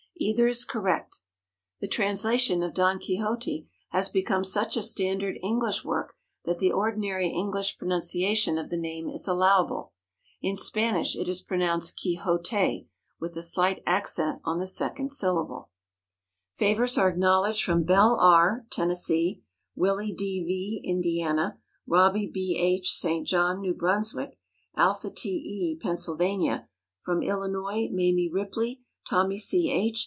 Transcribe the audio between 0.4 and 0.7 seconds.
is